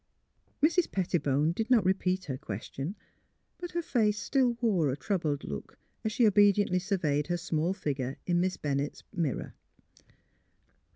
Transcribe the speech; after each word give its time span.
Mrs. 0.63 0.91
Pettibone 0.91 1.51
did 1.51 1.69
not 1.69 1.85
repeat 1.85 2.25
her 2.25 2.35
question; 2.35 2.95
but 3.59 3.73
her 3.73 3.83
face 3.83 4.17
still 4.17 4.57
wore 4.59 4.89
a 4.89 4.97
troubled 4.97 5.43
look 5.43 5.77
as 6.03 6.11
she 6.11 6.23
obedi 6.23 6.67
ently 6.67 6.81
surveyed 6.81 7.27
her 7.27 7.37
small 7.37 7.71
figure 7.71 8.17
in 8.25 8.39
Miss 8.41 8.57
Bennett's 8.57 9.03
mirror. 9.13 9.53